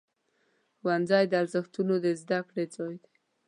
ښوونځی 0.79 1.23
د 1.27 1.33
ارزښتونو 1.41 1.93
د 2.03 2.05
زده 2.21 2.39
کړې 2.49 2.65
ځای 2.75 2.95
دی. 3.03 3.11